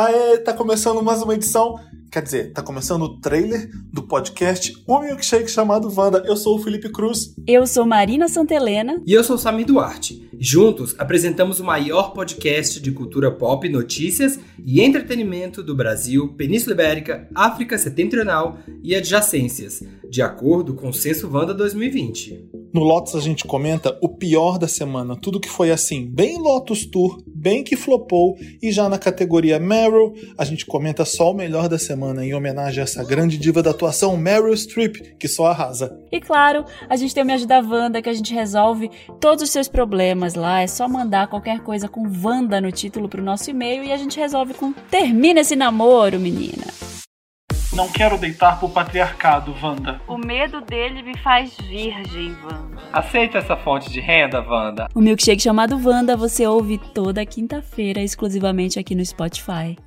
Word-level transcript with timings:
Aê, 0.00 0.38
tá 0.38 0.54
começando 0.54 1.02
mais 1.02 1.20
uma 1.20 1.34
edição. 1.34 1.78
Quer 2.10 2.22
dizer, 2.22 2.52
tá 2.54 2.62
começando 2.62 3.02
o 3.02 3.20
trailer 3.20 3.70
do 3.92 4.02
podcast 4.02 4.72
O 4.88 4.98
Milkshake 4.98 5.50
chamado 5.50 5.92
Wanda. 5.94 6.24
Eu 6.26 6.38
sou 6.38 6.56
o 6.56 6.62
Felipe 6.62 6.88
Cruz. 6.88 7.34
Eu 7.46 7.66
sou 7.66 7.84
Marina 7.84 8.26
Santelena. 8.26 9.02
E 9.06 9.12
eu 9.12 9.22
sou 9.22 9.36
o 9.36 9.38
Sami 9.38 9.62
Duarte. 9.62 10.26
Juntos 10.38 10.94
apresentamos 10.98 11.60
o 11.60 11.64
maior 11.64 12.14
podcast 12.14 12.80
de 12.80 12.90
cultura 12.92 13.30
pop, 13.30 13.68
notícias 13.68 14.40
e 14.64 14.80
entretenimento 14.80 15.62
do 15.62 15.76
Brasil, 15.76 16.32
Península 16.32 16.72
Ibérica, 16.72 17.28
África 17.34 17.76
Setentrional 17.76 18.58
e 18.82 18.96
adjacências, 18.96 19.82
de 20.08 20.22
acordo 20.22 20.72
com 20.72 20.88
o 20.88 20.94
Censo 20.94 21.28
Wanda 21.30 21.52
2020. 21.52 22.59
No 22.72 22.82
Lotus 22.82 23.16
a 23.16 23.20
gente 23.20 23.44
comenta 23.44 23.98
o 24.00 24.08
pior 24.08 24.56
da 24.56 24.68
semana, 24.68 25.16
tudo 25.20 25.40
que 25.40 25.48
foi 25.48 25.72
assim, 25.72 26.06
bem 26.06 26.38
Lotus 26.38 26.86
Tour, 26.86 27.20
bem 27.26 27.64
que 27.64 27.76
flopou, 27.76 28.36
e 28.62 28.70
já 28.70 28.88
na 28.88 28.96
categoria 28.96 29.58
Meryl, 29.58 30.14
a 30.38 30.44
gente 30.44 30.64
comenta 30.64 31.04
só 31.04 31.32
o 31.32 31.34
melhor 31.34 31.68
da 31.68 31.78
semana 31.78 32.24
em 32.24 32.32
homenagem 32.32 32.80
a 32.80 32.84
essa 32.84 33.02
grande 33.02 33.36
diva 33.38 33.60
da 33.60 33.70
atuação 33.70 34.16
Meryl 34.16 34.56
Streep, 34.56 35.16
que 35.18 35.26
só 35.26 35.46
arrasa. 35.46 35.98
E 36.12 36.20
claro, 36.20 36.64
a 36.88 36.94
gente 36.94 37.12
tem 37.12 37.24
o 37.24 37.26
Me 37.26 37.32
Ajuda 37.32 37.60
Wanda, 37.60 38.00
que 38.00 38.08
a 38.08 38.14
gente 38.14 38.32
resolve 38.32 38.88
todos 39.20 39.42
os 39.42 39.50
seus 39.50 39.66
problemas 39.66 40.34
lá, 40.34 40.62
é 40.62 40.68
só 40.68 40.88
mandar 40.88 41.26
qualquer 41.26 41.60
coisa 41.60 41.88
com 41.88 42.06
Wanda 42.22 42.60
no 42.60 42.70
título 42.70 43.08
pro 43.08 43.22
nosso 43.22 43.50
e-mail 43.50 43.82
e 43.82 43.90
a 43.90 43.96
gente 43.96 44.18
resolve 44.18 44.54
com 44.54 44.72
Termina 44.72 45.40
esse 45.40 45.56
namoro, 45.56 46.20
menina. 46.20 46.69
Não 47.80 47.88
quero 47.88 48.18
deitar 48.18 48.58
pro 48.58 48.68
patriarcado, 48.68 49.54
Wanda. 49.62 50.02
O 50.06 50.18
medo 50.18 50.60
dele 50.60 51.00
me 51.02 51.16
faz 51.16 51.56
virgem, 51.56 52.36
Wanda. 52.44 52.78
Aceita 52.92 53.38
essa 53.38 53.56
fonte 53.56 53.90
de 53.90 54.00
renda, 54.00 54.42
Wanda? 54.42 54.86
O 54.94 55.00
milkshake 55.00 55.40
chamado 55.40 55.80
Wanda 55.82 56.14
você 56.14 56.46
ouve 56.46 56.76
toda 56.76 57.24
quinta-feira 57.24 58.02
exclusivamente 58.02 58.78
aqui 58.78 58.94
no 58.94 59.02
Spotify. 59.02 59.78